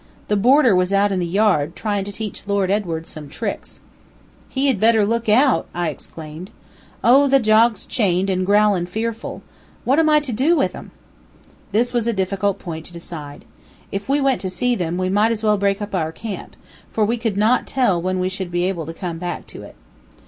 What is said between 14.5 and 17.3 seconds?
them, we might as well break up our camp, for we